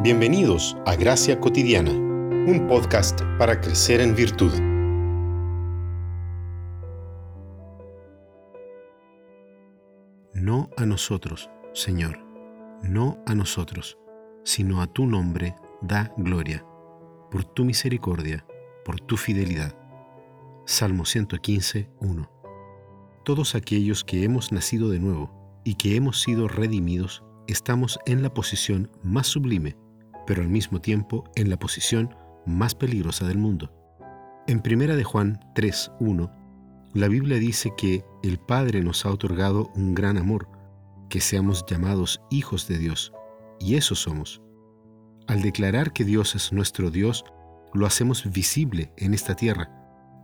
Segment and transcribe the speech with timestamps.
[0.00, 4.52] Bienvenidos a Gracia Cotidiana, un podcast para crecer en virtud.
[10.34, 12.16] No a nosotros, Señor,
[12.84, 13.98] no a nosotros,
[14.44, 16.64] sino a tu nombre da gloria,
[17.28, 18.46] por tu misericordia,
[18.84, 19.74] por tu fidelidad.
[20.64, 22.30] Salmo 115, 1.
[23.24, 28.32] Todos aquellos que hemos nacido de nuevo y que hemos sido redimidos, estamos en la
[28.32, 29.76] posición más sublime
[30.28, 32.14] pero al mismo tiempo en la posición
[32.44, 33.72] más peligrosa del mundo.
[34.46, 36.30] En 1 de Juan 3:1,
[36.92, 40.50] la Biblia dice que el Padre nos ha otorgado un gran amor,
[41.08, 43.10] que seamos llamados hijos de Dios,
[43.58, 44.42] y eso somos.
[45.28, 47.24] Al declarar que Dios es nuestro Dios,
[47.72, 49.70] lo hacemos visible en esta tierra.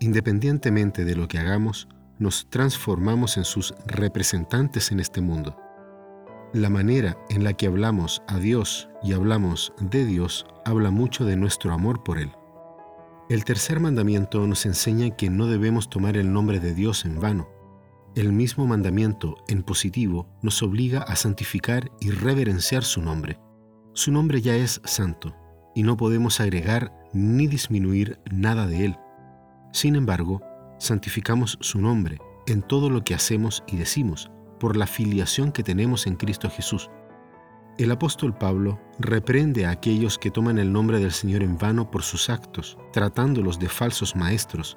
[0.00, 1.88] Independientemente de lo que hagamos,
[2.18, 5.58] nos transformamos en sus representantes en este mundo.
[6.52, 11.36] La manera en la que hablamos a Dios y hablamos de Dios habla mucho de
[11.36, 12.32] nuestro amor por Él.
[13.28, 17.48] El tercer mandamiento nos enseña que no debemos tomar el nombre de Dios en vano.
[18.16, 23.38] El mismo mandamiento, en positivo, nos obliga a santificar y reverenciar su nombre.
[23.92, 25.36] Su nombre ya es santo,
[25.76, 28.98] y no podemos agregar ni disminuir nada de él.
[29.72, 30.42] Sin embargo,
[30.80, 36.06] santificamos su nombre en todo lo que hacemos y decimos, por la filiación que tenemos
[36.06, 36.88] en Cristo Jesús.
[37.78, 42.02] El apóstol Pablo reprende a aquellos que toman el nombre del Señor en vano por
[42.02, 44.76] sus actos, tratándolos de falsos maestros.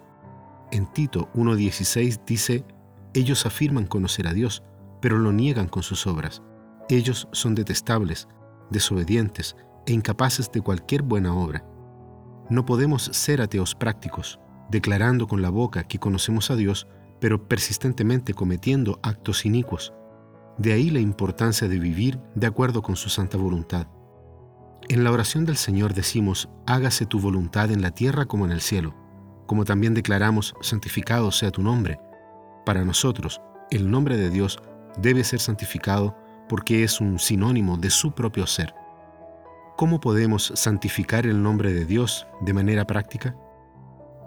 [0.72, 2.66] En Tito 1.16 dice,
[3.14, 4.64] ellos afirman conocer a Dios,
[5.02, 6.42] pero lo niegan con sus obras.
[6.90, 8.28] Ellos son detestables,
[8.72, 11.66] desobedientes e incapaces de cualquier buena obra.
[12.50, 16.88] No podemos ser ateos prácticos, declarando con la boca que conocemos a Dios,
[17.24, 19.94] pero persistentemente cometiendo actos inicuos.
[20.58, 23.88] De ahí la importancia de vivir de acuerdo con su santa voluntad.
[24.90, 28.60] En la oración del Señor decimos, hágase tu voluntad en la tierra como en el
[28.60, 28.94] cielo,
[29.48, 31.98] como también declaramos, santificado sea tu nombre.
[32.66, 33.40] Para nosotros,
[33.72, 34.60] el nombre de Dios
[34.98, 36.18] debe ser santificado
[36.50, 38.76] porque es un sinónimo de su propio ser.
[39.78, 43.34] ¿Cómo podemos santificar el nombre de Dios de manera práctica?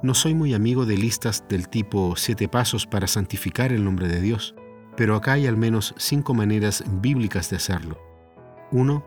[0.02, 4.20] No soy muy amigo de listas del tipo siete pasos para santificar el nombre de
[4.20, 4.54] Dios,
[4.94, 7.98] pero acá hay al menos cinco maneras bíblicas de hacerlo.
[8.72, 9.04] 1.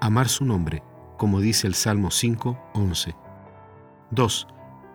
[0.00, 0.82] Amar su nombre,
[1.16, 3.16] como dice el Salmo 5, 11.
[4.12, 4.46] 2.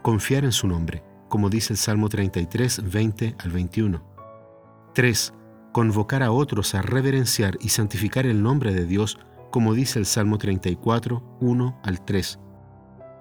[0.01, 4.01] Confiar en su nombre, como dice el Salmo 33, 20 al 21.
[4.93, 5.33] 3.
[5.73, 9.19] Convocar a otros a reverenciar y santificar el nombre de Dios,
[9.51, 12.39] como dice el Salmo 34, 1 al 3.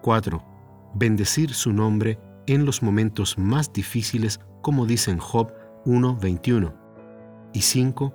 [0.02, 0.51] 4
[0.94, 5.52] bendecir su nombre en los momentos más difíciles, como dice en Job
[5.84, 6.74] 1.21.
[7.52, 8.14] Y 5.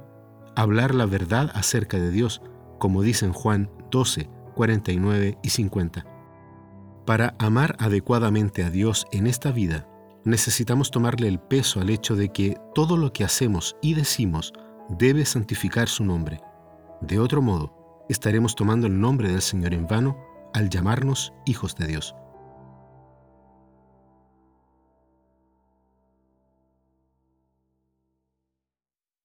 [0.55, 2.41] Hablar la verdad acerca de Dios,
[2.79, 6.05] como dice en Juan 12, 49 y 50.
[7.05, 9.87] Para amar adecuadamente a Dios en esta vida,
[10.25, 14.51] necesitamos tomarle el peso al hecho de que todo lo que hacemos y decimos
[14.89, 16.41] debe santificar su nombre.
[17.01, 20.17] De otro modo, estaremos tomando el nombre del Señor en vano
[20.53, 22.15] al llamarnos hijos de Dios.